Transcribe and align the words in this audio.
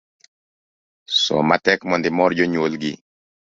Som 1.23 1.45
matek 1.49 1.79
mondo 1.87 2.07
imor 2.11 2.31
jonyuol 2.37 2.73
gi 2.81 2.93